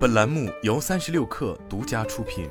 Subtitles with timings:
[0.00, 2.48] 本栏目由三十六氪独家出品。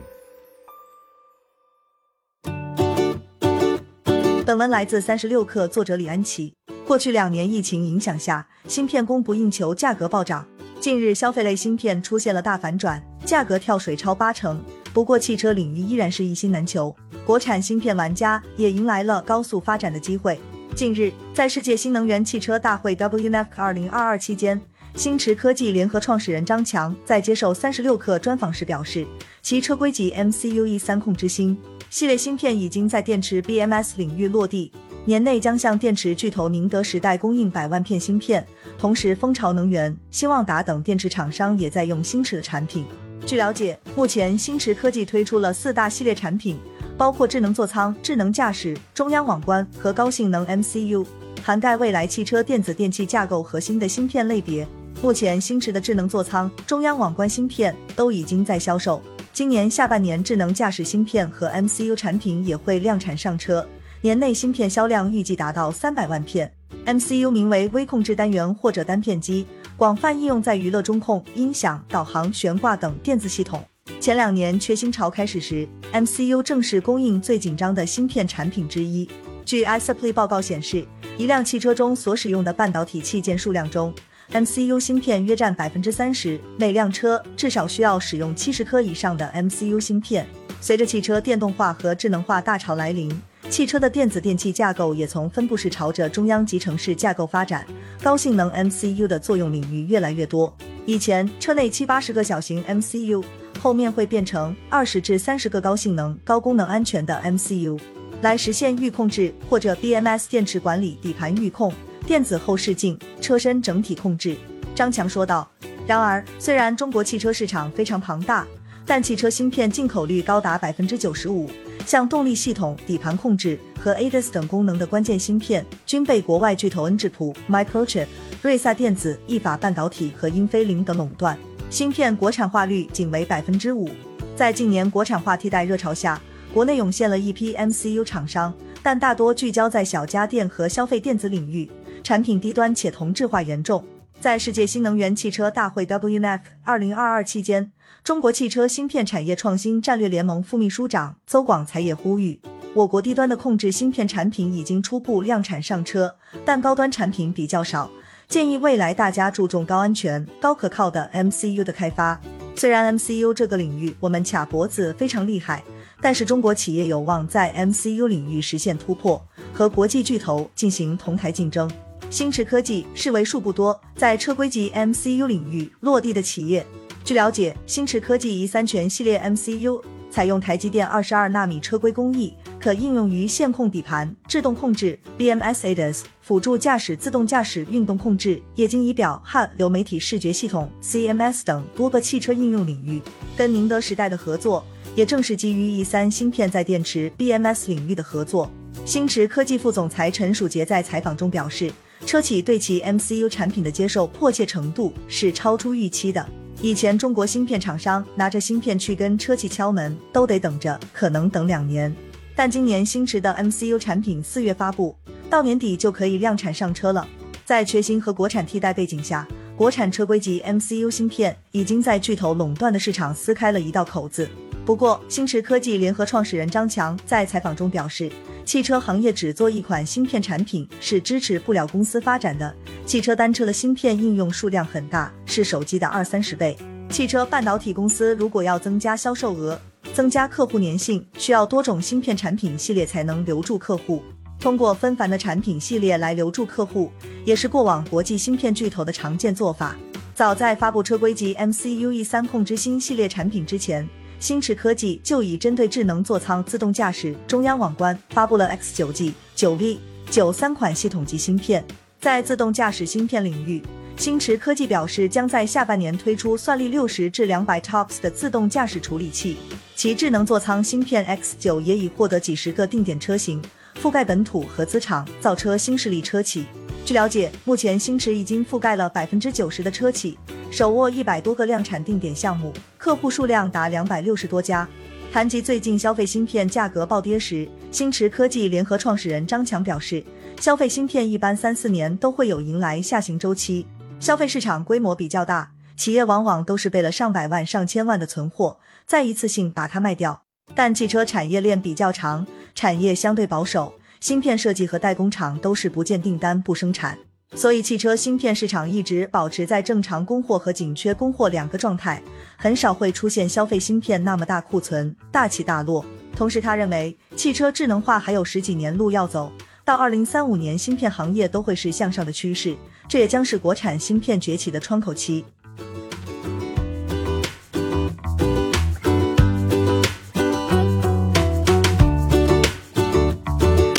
[4.46, 6.54] 本文来自三十六氪，作者李安琪。
[6.86, 10.46] 过去两年疫情影响下，芯片供不应求，价格暴涨。
[10.80, 14.64] 近日，消费类芯片出现了大反转，价格跳水超八成。
[14.94, 16.96] 不过，汽车领域依然是一心难求，
[17.26, 20.40] 国产芯片玩家也迎来了高速发展的机会。
[20.76, 24.62] 近日，在世界新能源汽车大会 WNEC 二零二二期间。
[24.96, 29.08] 星驰科技联合创始人张强在接受三十六氪专访时表示，
[29.42, 31.58] 其车规级 MCU E 三控之星
[31.90, 34.72] 系列芯片已经在电池 BMS 领域落地，
[35.06, 38.46] 年内将向电池巨头宁德时代供应百万片芯片。
[38.78, 42.86] 同时，蜂巢能源、新旺达等电池厂商也在用星驰的产品。
[43.26, 46.58] 据了解，目前星驰科技推出了四大系列产品，
[46.98, 51.06] 包括智能座舱、智能驾驶、中央网关和高性能 MCU，
[51.42, 54.68] 涵盖未来汽车电子电器架构核心的芯片类别。
[55.02, 59.02] 目前，星驰的智能座舱、中央网关芯片都已经在销售。
[59.32, 63.66] 今年下半年，智能驾驶芯片和 MCU 产品也会量产上车，
[64.02, 66.52] 年内芯片销量预计达到三百万片。
[66.86, 69.46] MCU 名为微控制单元或者单片机，
[69.78, 73.64] 广泛应用在娱乐中控、音响、导航、悬挂等电子系统。
[74.02, 79.10] 前两年缺芯潮开始时，MCU 正是供应最紧张的芯片产品之一。
[79.46, 80.86] 据 iSupply 报告显示，
[81.18, 83.94] 一辆汽车中所使用的半导体器件数量中
[84.32, 90.28] ，MCU 芯片约占百分之三十，每辆车至少需要使用七十颗以上的 MCU 芯片。
[90.62, 93.10] 随着汽车电动化和智能化大潮来临，
[93.50, 97.66] 汽车的电子电器架构也从分布式朝着中央集成式架构发展，
[98.04, 100.54] 高性能 MCU 的作用领域越来越多。
[100.86, 103.24] 以前车内七八十个小型 MCU，
[103.60, 107.80] 后面会变成二十至三十个高性能、高功能、安全的 MCU，
[108.22, 111.74] 来实现预控制或者 BMS 电池管理、底盘预控。
[112.10, 114.36] 电子后视镜、车身整体控制，
[114.74, 115.48] 张强说道。
[115.86, 118.48] 然而，虽然中国汽车市场非常庞大，
[118.84, 121.48] 但汽车芯片进口率高达百分之九十五，
[121.86, 128.08] 像动力系统、底盘控制和 ADAS 等功能的关键芯片，均被国外巨头恩智浦、Microchip、
[128.42, 131.38] 瑞萨电子、意法半导体和英飞凌等垄断，
[131.70, 133.88] 芯片国产化率仅为百分之五。
[134.36, 136.20] 在近年国产化替代热潮下，
[136.56, 138.52] 国内涌现了一批 MCU 厂商，
[138.82, 141.70] 但大多聚焦在小家电和消费电子领域。
[142.10, 143.86] 产品低端且同质化严重。
[144.20, 147.72] 在世界新能源汽车大会 WNEC 二零二二期间，
[148.04, 152.42] 中国汽车芯片产业创新战略联盟副秘书长邹广才也呼吁，
[152.74, 157.92] 我国低端的控制芯片产品已经初步量产上车，但高端产品比较少，
[158.28, 162.20] 建议未来大家注重高安全、高可靠的 MCU 的开发。
[162.56, 165.64] 虽然 MCU 这个领域我们卡脖子非常厉害，
[166.02, 171.70] 但是中国企业有望在 MCU 领域实现突破，和国际巨头进行同台竞争。
[172.10, 176.66] 星驰科技是为数不多在车规级 MCU 领域落地的企业。
[177.04, 193.00] 据了解，星驰科技 E 三全系列 MCU 采用台积电二十二纳米车规工艺，可应用于线控底盘、制动控制、BMS ADAS、辅助驾驶、自动驾驶、运动控制、液晶仪表、HUD 流媒体视觉系统 CMS 等多个汽车应用领域。
[193.38, 194.66] 跟宁德时代的合作，
[194.96, 198.50] 也正是基于 E 三芯片在电池 BMS 领域的合作。
[198.84, 201.72] 星驰科技副总裁陈曙杰在采访中表示。
[202.06, 206.26] 车企对其 MCU 产品的接受迫切程度是超出预期的。
[206.62, 211.94] 以前中国芯片厂商拿着芯片去跟车企敲门，都得等着，可能等两年。
[212.36, 214.96] 但今年星驰的 MCU 产品四月发布，
[215.30, 217.08] 到年底就可以量产上车了。
[217.46, 224.28] 在缺芯和国产替代背景下，国产车规级 MCU 芯片已经在巨头垄断的市场撕开了一道口子。
[224.70, 228.08] 不过，星驰科技联合创始人张强在采访中表示。
[228.46, 232.56] 汽车行业只做一款芯片产品是支持不了公司发展的。
[232.86, 236.56] 汽车单车的芯片应用数量很大，是手机的二三十倍。
[236.88, 239.60] 汽车半导体公司如果要增加销售额、
[239.92, 244.04] 增加客户粘性，需要多种芯片产品系列才能留住客户。
[244.40, 246.92] 通过纷繁的产品系列来留住客户，
[247.26, 249.76] 也是过往国际芯片巨头的常见做法。
[250.14, 253.90] 早在发布车规级 MCU E 三控制新系列产品之前。
[254.20, 259.80] 星驰科技就已针对智能座舱、自动驾驶、中央网关发布了 X 九 G、九 V、
[260.12, 261.64] 九三款系统级芯片。
[262.02, 263.62] 在自动驾驶芯片领域，
[263.96, 269.38] 星驰科技表示将在下半年推出算力六十至两百 TOPS 的自动驾驶处理器。
[269.76, 273.42] 其智能座舱芯片 X 九也已获得几十个定点车型，
[273.82, 276.46] 覆盖本土合资厂、造车新势力车企。
[276.90, 280.18] 据了解，目前星驰已经覆盖了百分之九十的车企。
[280.50, 284.68] 手握一百多个量产定点项目，客户数量达两百六十多家。
[285.14, 290.04] 谈及最近消费芯片价格暴跌时，星驰科技联合创始人张强表示，
[290.40, 293.68] 消费芯片一般三四年都会有迎来下行周期，
[294.00, 298.58] 消费市场规模比较大，企业往往都是备了上百万、上千万的存货，
[298.88, 300.24] 再一次性把它卖掉。
[300.56, 302.26] 但汽车产业链比较长，
[302.56, 306.98] 产业相对保守，芯片设计和代工厂都是不见订单不生产，
[307.36, 312.02] 所以汽车芯片市场一直保持在正常供货和紧缺供货两个状态，
[312.38, 315.86] 很少会出现消费芯片那么大库存、大起大落。
[316.16, 319.30] 同时，他认为汽车智能化还有十几年路要走，
[319.66, 322.56] 到二零三五年，芯片行业都会是向上的趋势，
[322.88, 325.26] 这也将是国产芯片崛起的窗口期。